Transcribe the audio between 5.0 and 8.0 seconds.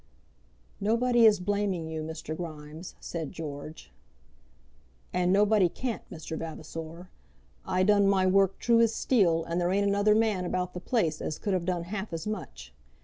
"And nobody can't, Mr. Vavasor. I